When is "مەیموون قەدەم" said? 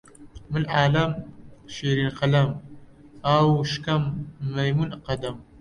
4.55-5.35